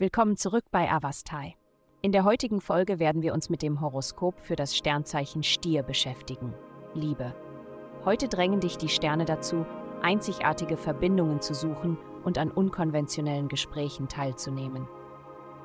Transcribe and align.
Willkommen 0.00 0.38
zurück 0.38 0.64
bei 0.70 0.90
Avastai. 0.90 1.56
In 2.00 2.10
der 2.10 2.24
heutigen 2.24 2.62
Folge 2.62 2.98
werden 2.98 3.20
wir 3.20 3.34
uns 3.34 3.50
mit 3.50 3.60
dem 3.60 3.82
Horoskop 3.82 4.40
für 4.40 4.56
das 4.56 4.74
Sternzeichen 4.74 5.42
Stier 5.42 5.82
beschäftigen. 5.82 6.54
Liebe. 6.94 7.34
Heute 8.06 8.26
drängen 8.28 8.60
dich 8.60 8.78
die 8.78 8.88
Sterne 8.88 9.26
dazu, 9.26 9.66
einzigartige 10.00 10.78
Verbindungen 10.78 11.42
zu 11.42 11.52
suchen 11.52 11.98
und 12.24 12.38
an 12.38 12.50
unkonventionellen 12.50 13.48
Gesprächen 13.48 14.08
teilzunehmen. 14.08 14.88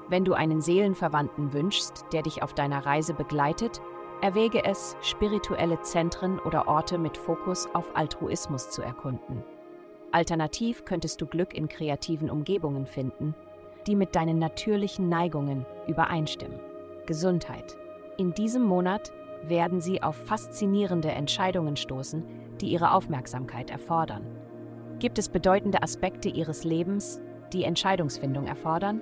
Wenn 0.10 0.26
du 0.26 0.34
einen 0.34 0.60
Seelenverwandten 0.60 1.54
wünschst, 1.54 2.04
der 2.12 2.22
dich 2.22 2.44
auf 2.44 2.54
deiner 2.54 2.86
Reise 2.86 3.14
begleitet, 3.14 3.82
erwäge 4.22 4.66
es, 4.66 4.98
spirituelle 5.00 5.80
Zentren 5.80 6.40
oder 6.40 6.68
Orte 6.68 6.98
mit 6.98 7.16
Fokus 7.16 7.70
auf 7.74 7.96
Altruismus 7.96 8.70
zu 8.70 8.82
erkunden. 8.82 9.46
Alternativ 10.12 10.84
könntest 10.84 11.22
du 11.22 11.26
Glück 11.26 11.54
in 11.54 11.70
kreativen 11.70 12.30
Umgebungen 12.30 12.86
finden, 12.86 13.34
die 13.88 13.96
mit 13.96 14.16
deinen 14.16 14.40
natürlichen 14.40 15.10
Neigungen 15.10 15.66
übereinstimmen. 15.88 16.60
Gesundheit. 17.06 17.78
In 18.18 18.34
diesem 18.34 18.64
Monat 18.64 19.12
werden 19.44 19.82
Sie 19.82 20.02
auf 20.02 20.16
faszinierende 20.16 21.10
Entscheidungen 21.10 21.76
stoßen, 21.76 22.24
die 22.62 22.68
Ihre 22.68 22.92
Aufmerksamkeit 22.92 23.70
erfordern. 23.70 24.26
Gibt 25.00 25.20
es 25.20 25.30
bedeutende 25.30 25.84
Aspekte 25.84 26.30
Ihres 26.30 26.64
Lebens, 26.64 27.22
die 27.54 27.64
Entscheidungsfindung 27.64 28.48
erfordern? 28.48 29.02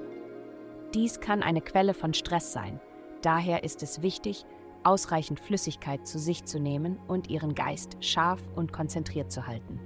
Dies 0.94 1.20
kann 1.20 1.44
eine 1.44 1.62
Quelle 1.62 1.94
von 1.94 2.14
Stress 2.14 2.52
sein. 2.52 2.80
Daher 3.22 3.64
ist 3.64 3.84
es 3.84 4.02
wichtig, 4.02 4.46
ausreichend 4.84 5.40
Flüssigkeit 5.40 6.06
zu 6.06 6.20
sich 6.20 6.46
zu 6.46 6.60
nehmen 6.60 7.00
und 7.08 7.30
Ihren 7.30 7.56
Geist 7.56 7.98
scharf 8.02 8.42
und 8.56 8.74
konzentriert 8.74 9.32
zu 9.32 9.48
halten. 9.48 9.80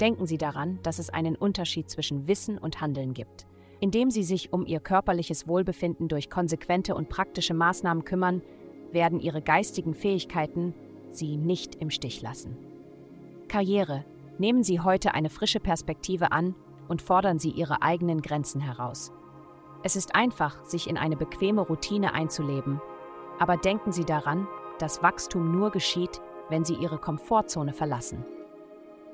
Denken 0.00 0.26
Sie 0.26 0.38
daran, 0.38 0.78
dass 0.82 0.98
es 0.98 1.10
einen 1.10 1.36
Unterschied 1.36 1.90
zwischen 1.90 2.28
Wissen 2.28 2.58
und 2.58 2.80
Handeln 2.80 3.14
gibt. 3.14 3.46
Indem 3.80 4.10
sie 4.10 4.22
sich 4.22 4.52
um 4.52 4.64
ihr 4.66 4.80
körperliches 4.80 5.46
Wohlbefinden 5.46 6.08
durch 6.08 6.30
konsequente 6.30 6.94
und 6.94 7.08
praktische 7.08 7.54
Maßnahmen 7.54 8.04
kümmern, 8.04 8.42
werden 8.92 9.20
ihre 9.20 9.42
geistigen 9.42 9.94
Fähigkeiten 9.94 10.74
sie 11.10 11.36
nicht 11.36 11.74
im 11.76 11.90
Stich 11.90 12.22
lassen. 12.22 12.56
Karriere. 13.48 14.04
Nehmen 14.38 14.62
Sie 14.62 14.80
heute 14.80 15.14
eine 15.14 15.30
frische 15.30 15.60
Perspektive 15.60 16.30
an 16.30 16.54
und 16.88 17.00
fordern 17.00 17.38
Sie 17.38 17.50
Ihre 17.50 17.80
eigenen 17.80 18.20
Grenzen 18.20 18.60
heraus. 18.60 19.12
Es 19.82 19.96
ist 19.96 20.14
einfach, 20.14 20.62
sich 20.64 20.90
in 20.90 20.98
eine 20.98 21.16
bequeme 21.16 21.62
Routine 21.62 22.12
einzuleben, 22.12 22.82
aber 23.38 23.56
denken 23.56 23.92
Sie 23.92 24.04
daran, 24.04 24.46
dass 24.78 25.02
Wachstum 25.02 25.52
nur 25.52 25.70
geschieht, 25.70 26.20
wenn 26.50 26.64
Sie 26.64 26.74
Ihre 26.74 26.98
Komfortzone 26.98 27.72
verlassen. 27.72 28.26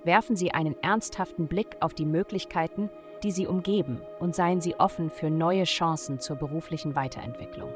Werfen 0.04 0.34
Sie 0.34 0.52
einen 0.52 0.76
ernsthaften 0.82 1.46
Blick 1.46 1.76
auf 1.80 1.94
die 1.94 2.06
Möglichkeiten, 2.06 2.90
die 3.22 3.30
Sie 3.30 3.46
umgeben, 3.46 4.00
und 4.20 4.34
seien 4.34 4.60
Sie 4.60 4.74
offen 4.76 5.10
für 5.10 5.30
neue 5.30 5.64
Chancen 5.64 6.18
zur 6.18 6.36
beruflichen 6.36 6.94
Weiterentwicklung. 6.94 7.70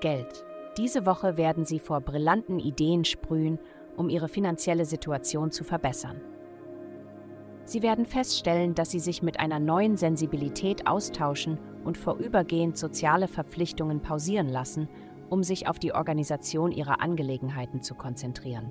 Geld. 0.00 0.44
Diese 0.76 1.06
Woche 1.06 1.36
werden 1.36 1.64
Sie 1.64 1.78
vor 1.78 2.00
brillanten 2.00 2.58
Ideen 2.58 3.04
sprühen, 3.04 3.58
um 3.96 4.08
Ihre 4.08 4.28
finanzielle 4.28 4.84
Situation 4.84 5.50
zu 5.50 5.62
verbessern. 5.62 6.20
Sie 7.64 7.82
werden 7.82 8.04
feststellen, 8.04 8.74
dass 8.74 8.90
Sie 8.90 8.98
sich 8.98 9.22
mit 9.22 9.40
einer 9.40 9.58
neuen 9.58 9.96
Sensibilität 9.96 10.86
austauschen 10.86 11.58
und 11.84 11.96
vorübergehend 11.96 12.76
soziale 12.76 13.28
Verpflichtungen 13.28 14.00
pausieren 14.00 14.48
lassen, 14.48 14.88
um 15.30 15.42
sich 15.42 15.68
auf 15.68 15.78
die 15.78 15.94
Organisation 15.94 16.72
Ihrer 16.72 17.00
Angelegenheiten 17.00 17.80
zu 17.80 17.94
konzentrieren. 17.94 18.70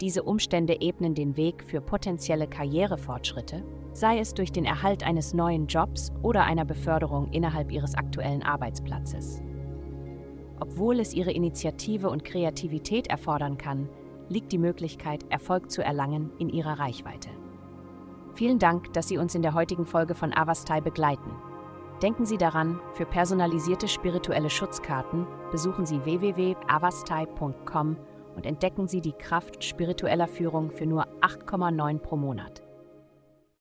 Diese 0.00 0.22
Umstände 0.22 0.80
ebnen 0.80 1.14
den 1.14 1.36
Weg 1.36 1.64
für 1.64 1.80
potenzielle 1.80 2.46
Karrierefortschritte, 2.46 3.64
sei 3.92 4.20
es 4.20 4.32
durch 4.32 4.52
den 4.52 4.64
Erhalt 4.64 5.02
eines 5.04 5.34
neuen 5.34 5.66
Jobs 5.66 6.12
oder 6.22 6.44
einer 6.44 6.64
Beförderung 6.64 7.32
innerhalb 7.32 7.72
ihres 7.72 7.96
aktuellen 7.96 8.44
Arbeitsplatzes. 8.44 9.42
Obwohl 10.60 11.00
es 11.00 11.14
ihre 11.14 11.32
Initiative 11.32 12.10
und 12.10 12.24
Kreativität 12.24 13.08
erfordern 13.08 13.58
kann, 13.58 13.88
liegt 14.28 14.52
die 14.52 14.58
Möglichkeit, 14.58 15.24
Erfolg 15.30 15.70
zu 15.70 15.82
erlangen, 15.82 16.30
in 16.38 16.48
ihrer 16.48 16.78
Reichweite. 16.78 17.30
Vielen 18.34 18.60
Dank, 18.60 18.92
dass 18.92 19.08
Sie 19.08 19.18
uns 19.18 19.34
in 19.34 19.42
der 19.42 19.54
heutigen 19.54 19.84
Folge 19.84 20.14
von 20.14 20.32
Avastai 20.32 20.80
begleiten. 20.80 21.30
Denken 22.02 22.24
Sie 22.24 22.38
daran, 22.38 22.78
für 22.92 23.06
personalisierte 23.06 23.88
spirituelle 23.88 24.50
Schutzkarten 24.50 25.26
besuchen 25.50 25.86
Sie 25.86 26.04
www.avastai.com 26.04 27.96
und 28.38 28.46
entdecken 28.46 28.86
Sie 28.86 29.00
die 29.00 29.14
Kraft 29.14 29.64
spiritueller 29.64 30.28
Führung 30.28 30.70
für 30.70 30.86
nur 30.86 31.08
8,9 31.22 31.98
pro 31.98 32.16
Monat. 32.16 32.62